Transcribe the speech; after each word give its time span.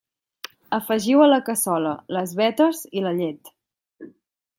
Afegiu 0.77 1.19
a 1.25 1.27
la 1.27 1.37
cassola 1.49 1.91
les 2.17 2.33
vetes 2.39 2.81
i 3.01 3.05
la 3.09 3.13
llet. 3.19 3.53